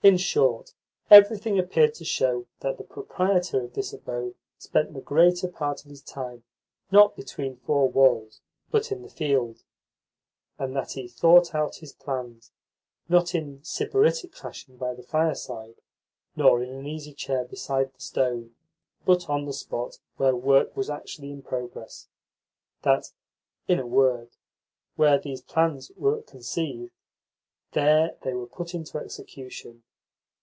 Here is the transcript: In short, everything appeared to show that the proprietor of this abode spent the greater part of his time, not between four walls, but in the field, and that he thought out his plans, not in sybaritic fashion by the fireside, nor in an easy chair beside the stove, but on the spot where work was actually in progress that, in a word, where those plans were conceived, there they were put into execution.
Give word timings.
In 0.00 0.16
short, 0.16 0.74
everything 1.10 1.58
appeared 1.58 1.92
to 1.94 2.04
show 2.04 2.46
that 2.60 2.78
the 2.78 2.84
proprietor 2.84 3.64
of 3.64 3.72
this 3.72 3.92
abode 3.92 4.36
spent 4.56 4.94
the 4.94 5.00
greater 5.00 5.48
part 5.48 5.84
of 5.84 5.90
his 5.90 6.02
time, 6.02 6.44
not 6.92 7.16
between 7.16 7.56
four 7.56 7.88
walls, 7.88 8.40
but 8.70 8.92
in 8.92 9.02
the 9.02 9.08
field, 9.10 9.64
and 10.56 10.76
that 10.76 10.92
he 10.92 11.08
thought 11.08 11.52
out 11.52 11.78
his 11.78 11.92
plans, 11.92 12.52
not 13.08 13.34
in 13.34 13.58
sybaritic 13.64 14.36
fashion 14.36 14.76
by 14.76 14.94
the 14.94 15.02
fireside, 15.02 15.80
nor 16.36 16.62
in 16.62 16.70
an 16.70 16.86
easy 16.86 17.12
chair 17.12 17.44
beside 17.44 17.92
the 17.92 18.00
stove, 18.00 18.50
but 19.04 19.28
on 19.28 19.46
the 19.46 19.52
spot 19.52 19.98
where 20.16 20.36
work 20.36 20.76
was 20.76 20.88
actually 20.88 21.32
in 21.32 21.42
progress 21.42 22.06
that, 22.82 23.10
in 23.66 23.80
a 23.80 23.86
word, 23.86 24.36
where 24.94 25.18
those 25.18 25.42
plans 25.42 25.90
were 25.96 26.22
conceived, 26.22 26.92
there 27.72 28.16
they 28.22 28.32
were 28.32 28.46
put 28.46 28.74
into 28.74 28.96
execution. 28.96 29.82